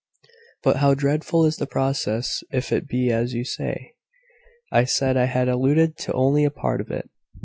"But 0.63 0.77
how 0.77 0.95
dreadful 0.95 1.45
is 1.45 1.57
the 1.57 1.67
process, 1.67 2.41
if 2.51 2.71
it 2.71 2.87
be 2.87 3.11
as 3.11 3.35
you 3.35 3.45
say!" 3.45 3.93
"I 4.71 4.83
said 4.83 5.15
I 5.15 5.25
had 5.25 5.47
alluded 5.47 5.95
to 5.97 6.13
only 6.13 6.43
a 6.43 6.49
part 6.49 6.81
of 6.81 6.89
it. 6.89 7.07